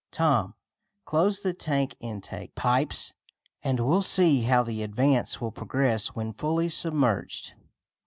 Tom, 0.09 0.55
close 1.05 1.41
the 1.41 1.53
tank 1.53 1.95
intake 1.99 2.55
pipes 2.55 3.13
and 3.63 3.79
we'll 3.79 4.01
see 4.01 4.41
how 4.41 4.63
the 4.63 4.81
Advance 4.81 5.39
will 5.39 5.51
progress 5.51 6.15
when 6.15 6.33
fully 6.33 6.69
submerged." 6.69 7.53